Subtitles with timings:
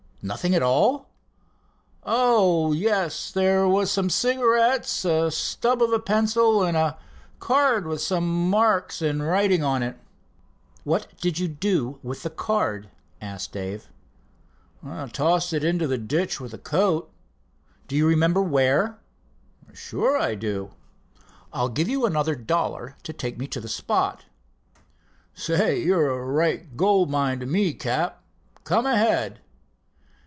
[0.23, 1.09] "Nothing at all?"
[2.03, 6.99] "Oh, yes, there was some cigarettes, a stub of a pencil and a
[7.39, 9.97] card with some marks and writing, on it."
[10.83, 13.89] "What did you do with the card?" asked Dave.
[15.11, 17.09] "Tossed it into the ditch with the coat."
[17.87, 18.99] "Do you remember where?"
[19.73, 20.69] "Sure, I do."
[21.51, 24.25] "I'll give you another dollar to take me to the spot."
[25.33, 28.21] "Say, you're a gold mine to me, Cap.
[28.65, 29.39] Come ahead."